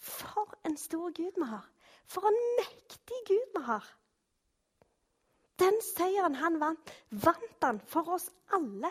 For 0.05 0.57
en 0.67 0.77
stor 0.81 1.15
Gud 1.15 1.39
vi 1.39 1.49
har! 1.49 1.69
For 2.11 2.27
en 2.29 2.41
mektig 2.59 3.21
Gud 3.31 3.55
vi 3.55 3.63
har! 3.69 3.87
Den 5.63 5.79
seieren 5.87 6.35
han 6.41 6.59
vant, 6.59 6.91
vant 7.11 7.63
han 7.63 7.79
for 7.87 8.17
oss 8.17 8.27
alle. 8.53 8.91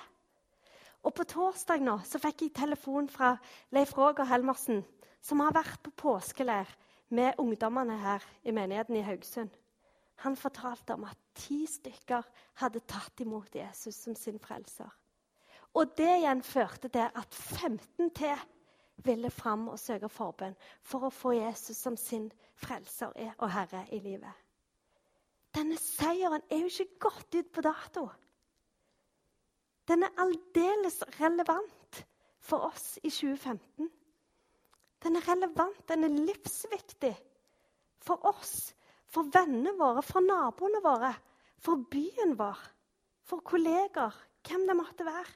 Og 1.04 1.12
på 1.12 1.26
torsdag 1.28 1.84
nå 1.84 1.97
så 2.08 2.21
fikk 2.23 2.45
jeg 2.45 2.56
telefon 2.56 3.10
fra 3.12 3.34
Leif 3.76 3.91
Roger 3.97 4.30
Helmersen, 4.30 4.80
som 5.19 5.43
har 5.43 5.52
vært 5.56 5.84
på 5.84 5.91
påskeleir 6.06 6.71
med 7.13 7.38
ungdommene 7.38 7.97
her 8.02 8.26
i 8.43 8.52
menigheten 8.52 8.97
i 8.97 9.06
Haugesund. 9.06 9.54
Han 10.15 10.36
fortalte 10.36 10.93
om 10.93 11.04
at 11.04 11.17
ti 11.36 11.63
stykker 11.67 12.26
hadde 12.62 12.82
tatt 12.89 13.21
imot 13.21 13.56
Jesus 13.56 13.95
som 13.95 14.15
sin 14.15 14.39
frelser. 14.39 14.89
Og 15.73 15.95
det 15.97 16.10
igjen 16.19 16.43
førte 16.45 16.89
til 16.89 17.10
at 17.10 17.36
15 17.36 18.12
til 18.13 18.43
ville 19.04 19.30
fram 19.34 19.67
og 19.67 19.80
søke 19.82 20.10
forbønn 20.10 20.54
for 20.86 21.08
å 21.08 21.13
få 21.13 21.34
Jesus 21.34 21.78
som 21.82 21.97
sin 21.97 22.30
frelser 22.62 23.13
og 23.38 23.49
herre 23.52 23.86
i 23.91 23.99
livet. 23.99 24.34
Denne 25.54 25.78
seieren 25.78 26.45
er 26.49 26.62
jo 26.63 26.69
ikke 26.69 27.10
gått 27.10 27.36
ut 27.38 27.49
på 27.54 27.62
dato. 27.65 28.08
Den 29.89 30.06
er 30.06 30.21
aldeles 30.21 31.02
relevant 31.19 32.06
for 32.39 32.69
oss 32.69 32.95
i 33.04 33.10
2015. 33.10 33.89
Den 35.04 35.20
er 35.20 35.28
relevant, 35.28 35.84
den 35.89 36.04
er 36.08 36.16
livsviktig 36.16 37.13
for 38.04 38.24
oss, 38.28 38.74
for 39.12 39.30
vennene 39.34 39.76
våre, 39.80 40.04
for 40.04 40.24
naboene 40.24 40.82
våre, 40.84 41.12
for 41.63 41.84
byen 41.92 42.36
vår, 42.39 42.60
for 43.28 43.44
kolleger, 43.46 44.16
hvem 44.48 44.68
det 44.68 44.76
måtte 44.76 45.08
være. 45.08 45.32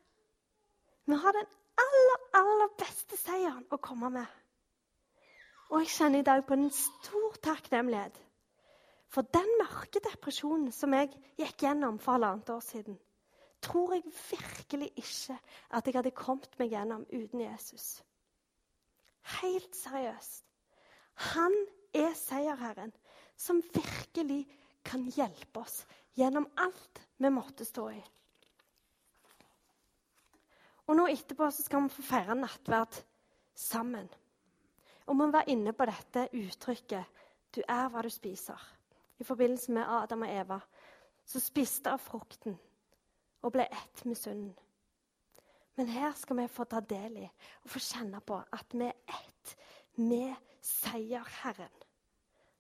Vi 1.08 1.16
har 1.16 1.36
den 1.36 1.48
aller, 1.84 2.24
aller 2.36 2.74
beste 2.80 3.20
seieren 3.20 3.66
å 3.72 3.80
komme 3.80 4.12
med. 4.12 4.38
Og 5.72 5.84
jeg 5.84 5.94
kjenner 5.98 6.24
i 6.24 6.28
dag 6.28 6.46
på 6.48 6.56
en 6.56 6.70
stor 6.72 7.38
takknemlighet. 7.44 8.16
For 9.12 9.28
den 9.36 9.48
mørke 9.60 10.02
depresjonen 10.04 10.72
som 10.76 10.96
jeg 10.96 11.14
gikk 11.40 11.64
gjennom 11.64 12.00
for 12.00 12.18
halvannet 12.18 12.52
år 12.52 12.64
siden, 12.64 12.98
tror 13.64 13.96
jeg 13.96 14.04
virkelig 14.30 14.92
ikke 15.00 15.38
at 15.76 15.88
jeg 15.88 15.96
hadde 15.96 16.16
kommet 16.16 16.60
meg 16.60 16.76
gjennom 16.76 17.06
uten 17.12 17.44
Jesus. 17.44 17.88
Helt 19.28 19.76
seriøst. 19.76 20.44
Han 21.34 21.54
er 21.98 22.14
seierherren 22.16 22.94
som 23.38 23.62
virkelig 23.74 24.46
kan 24.86 25.08
hjelpe 25.12 25.62
oss 25.64 25.82
gjennom 26.18 26.48
alt 26.58 27.02
vi 27.18 27.32
måtte 27.34 27.66
stå 27.66 27.90
i. 27.94 28.00
Og 30.88 30.96
nå 30.96 31.08
etterpå 31.12 31.50
skal 31.52 31.84
vi 31.84 31.96
få 31.98 32.06
feire 32.06 32.38
nattverd 32.38 33.02
sammen. 33.58 34.08
Og 35.08 35.18
vi 35.20 35.28
var 35.34 35.50
inne 35.52 35.74
på 35.76 35.88
dette 35.88 36.30
uttrykket 36.36 37.24
Du 37.56 37.62
er 37.64 37.90
hva 37.90 38.04
du 38.04 38.10
spiser. 38.12 38.60
I 39.18 39.26
forbindelse 39.26 39.72
med 39.74 39.88
Adam 39.88 40.22
og 40.28 40.30
Eva, 40.30 40.60
som 41.26 41.42
spiste 41.42 41.90
av 41.90 42.04
frukten 42.04 42.58
og 43.42 43.54
ble 43.56 43.66
ett 43.66 44.04
med 44.06 44.18
synden. 44.20 44.54
Men 45.78 45.90
her 45.94 46.14
skal 46.18 46.40
vi 46.40 46.48
få 46.50 46.66
ta 46.66 46.82
del 46.82 47.20
i 47.22 47.26
og 47.28 47.70
få 47.70 47.82
kjenne 47.86 48.22
på 48.26 48.40
at 48.58 48.74
vi 48.74 48.88
er 48.90 49.20
ett 49.20 49.56
med 50.02 50.34
seierherren. 50.66 51.84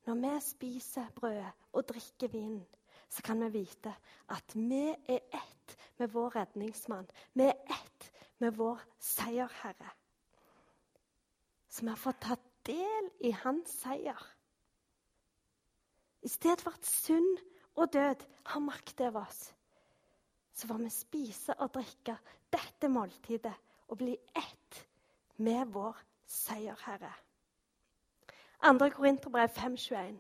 Når 0.08 0.20
vi 0.22 0.34
spiser 0.46 1.10
brødet 1.16 1.50
og 1.74 1.88
drikker 1.90 2.30
vinen, 2.32 2.66
så 3.10 3.24
kan 3.26 3.42
vi 3.42 3.50
vite 3.60 3.94
at 4.30 4.56
vi 4.56 4.94
er 4.94 5.26
ett 5.34 5.78
med 5.98 6.14
vår 6.14 6.36
redningsmann. 6.36 7.10
Vi 7.34 7.50
er 7.50 7.58
ett 7.74 8.12
med 8.40 8.56
vår 8.56 8.82
seierherre. 9.00 9.92
Så 11.70 11.82
vi 11.82 11.90
har 11.90 12.00
fått 12.00 12.22
ta 12.22 12.38
del 12.70 13.12
i 13.26 13.32
hans 13.44 13.74
seier. 13.82 14.22
I 16.22 16.30
stedet 16.30 16.62
for 16.62 16.78
at 16.78 16.86
synd 16.86 17.38
og 17.76 17.94
død 17.94 18.26
har 18.46 18.60
makt 18.64 19.02
over 19.02 19.26
oss, 19.26 19.54
så 20.58 20.68
får 20.68 20.82
vi 20.82 20.90
spise 20.90 21.54
og 21.62 21.76
drikke 21.78 22.18
dette 22.54 22.90
måltidet 22.90 23.54
og 23.88 24.00
bli 24.02 24.16
ett 24.36 24.80
med 25.38 25.70
vår 25.74 25.98
seierherre. 26.26 27.14
2. 28.66 28.90
Korinterbrev 28.90 29.54
5,21. 29.54 30.18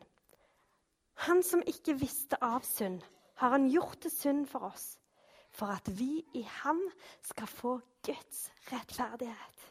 Han 1.25 1.41
som 1.43 1.63
ikke 1.65 1.97
visste 1.97 2.37
av 2.43 2.61
synd, 2.61 3.01
har 3.41 3.49
han 3.49 3.65
gjort 3.69 3.97
til 4.01 4.13
synd 4.13 4.45
for 4.49 4.69
oss, 4.69 4.99
for 5.49 5.73
at 5.73 5.89
vi 5.99 6.21
i 6.37 6.43
ham 6.61 6.83
skal 7.25 7.49
få 7.49 7.79
Guds 8.05 8.51
rettferdighet. 8.69 9.65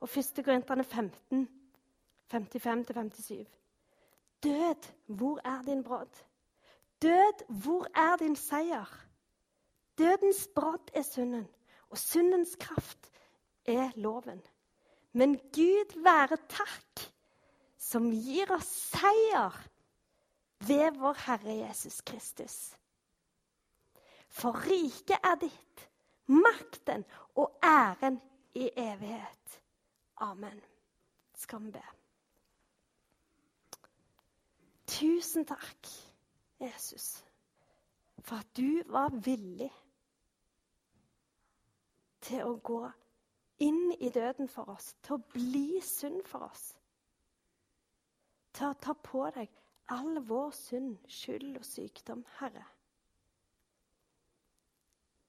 Og 0.00 0.08
1. 0.08 0.40
Korinterne 0.44 0.84
15, 0.84 1.48
55-57. 2.32 3.44
Død, 4.42 4.88
hvor 5.06 5.40
er 5.44 5.62
din 5.62 5.84
brodd? 5.84 6.24
Død, 7.02 7.44
hvor 7.48 7.86
er 7.94 8.16
din 8.16 8.36
seier? 8.36 9.07
Dødens 9.98 10.48
brodd 10.54 10.90
er 10.94 11.02
synden, 11.02 11.48
og 11.90 11.98
syndens 11.98 12.56
kraft 12.60 13.10
er 13.64 13.90
loven. 13.96 14.42
Men 15.12 15.38
Gud 15.38 16.02
være 16.02 16.36
takk, 16.48 17.02
som 17.78 18.10
gir 18.10 18.50
oss 18.54 18.68
seier 18.92 19.54
ved 20.68 20.98
vår 21.00 21.18
Herre 21.26 21.56
Jesus 21.64 22.00
Kristus. 22.00 22.56
For 24.28 24.54
riket 24.66 25.18
er 25.24 25.38
ditt, 25.40 25.88
makten 26.26 27.04
og 27.34 27.58
æren 27.64 28.20
i 28.54 28.70
evighet. 28.76 29.60
Amen. 30.20 30.60
Skal 31.34 31.64
vi 31.64 31.70
be. 31.70 31.82
Tusen 34.86 35.46
takk, 35.46 35.90
Jesus, 36.60 37.24
for 38.18 38.36
at 38.36 38.56
du 38.56 38.82
var 38.86 39.12
villig 39.24 39.70
til 42.24 42.44
å 42.44 42.56
gå 42.64 42.82
inn 43.64 43.92
i 43.98 44.10
døden 44.14 44.48
for 44.50 44.70
oss, 44.74 44.92
til 45.02 45.18
å 45.18 45.24
bli 45.34 45.80
synd 45.84 46.22
for 46.26 46.46
oss. 46.48 46.72
Til 48.54 48.70
å 48.70 48.78
ta 48.80 48.94
på 48.94 49.24
deg 49.34 49.52
all 49.94 50.18
vår 50.28 50.50
synd, 50.56 50.98
skyld 51.08 51.56
og 51.60 51.66
sykdom, 51.66 52.24
Herre. 52.38 52.64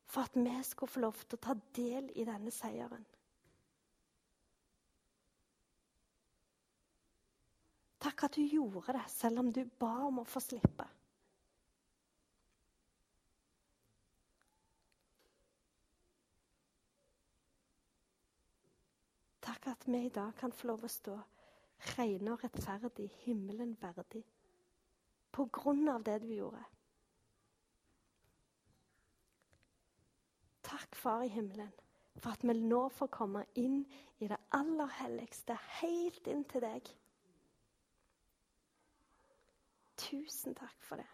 For 0.10 0.26
at 0.26 0.36
vi 0.36 0.58
skulle 0.66 0.92
få 0.92 1.06
lov 1.06 1.24
til 1.24 1.38
å 1.38 1.46
ta 1.46 1.56
del 1.78 2.10
i 2.18 2.26
denne 2.28 2.52
seieren. 2.52 3.06
Takk 8.00 8.24
at 8.26 8.38
du 8.40 8.46
gjorde 8.48 8.96
det, 8.96 9.04
selv 9.12 9.44
om 9.44 9.52
du 9.54 9.66
ba 9.80 9.92
om 10.08 10.22
å 10.22 10.28
få 10.28 10.40
slippe. 10.42 10.88
Takk 19.44 19.68
at 19.74 19.79
vi 19.92 20.06
i 20.06 20.10
dag 20.10 20.36
kan 20.38 20.52
få 20.52 20.68
lov 20.68 20.84
å 20.86 20.92
stå 20.92 21.16
rene 21.96 22.34
og 22.34 22.44
rettferdig, 22.44 23.08
himmelen 23.24 23.76
verdig, 23.82 24.24
på 25.32 25.46
grunn 25.54 25.88
av 25.90 26.04
det 26.04 26.20
du 26.24 26.30
gjorde. 26.34 26.64
Takk, 30.70 30.96
Far 30.96 31.24
i 31.26 31.32
himmelen, 31.34 31.72
for 32.20 32.36
at 32.36 32.44
vi 32.44 32.54
nå 32.54 32.82
får 32.94 33.12
komme 33.16 33.46
inn 33.58 33.82
i 34.20 34.28
det 34.28 34.38
aller 34.56 34.92
helligste, 35.00 35.56
helt 35.80 36.28
inn 36.28 36.44
til 36.52 36.66
deg. 36.66 36.92
Tusen 40.00 40.56
takk 40.56 40.84
for 40.84 41.02
det. 41.02 41.08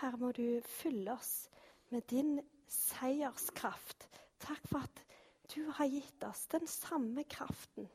Her 0.00 0.16
må 0.16 0.30
du 0.32 0.60
fylle 0.64 1.12
oss 1.12 1.50
med 1.90 2.06
din 2.08 2.38
seierskraft. 2.70 4.08
Takk 4.40 4.68
for 4.70 4.86
at 4.86 5.02
du 5.54 5.64
har 5.76 5.90
gitt 5.90 6.24
oss 6.24 6.46
den 6.52 6.66
samme 6.70 7.24
kraften 7.24 7.88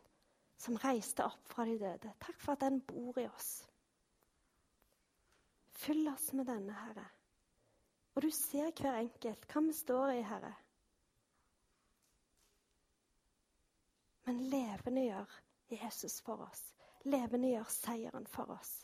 som 0.57 0.77
reiste 0.83 1.25
opp 1.25 1.47
fra 1.47 1.65
de 1.65 1.77
døde. 1.79 2.11
Takk 2.19 2.41
for 2.41 2.55
at 2.55 2.65
den 2.65 2.81
bor 2.87 3.17
i 3.19 3.27
oss. 3.27 3.65
Fyll 5.75 6.07
oss 6.07 6.31
med 6.33 6.47
denne, 6.47 6.73
Herre. 6.73 7.07
Og 8.15 8.23
du 8.23 8.29
ser 8.31 8.71
hver 8.71 9.01
enkelt 9.01 9.47
hva 9.51 9.63
vi 9.65 9.75
står 9.75 10.13
i, 10.15 10.21
Herre. 10.23 10.53
Men 14.25 14.39
levende 14.49 15.03
gjør 15.05 15.35
Jesus 15.69 16.21
for 16.25 16.45
oss. 16.47 16.63
Levende 17.05 17.51
gjør 17.51 17.67
seieren 17.69 18.27
for 18.27 18.55
oss. 18.55 18.79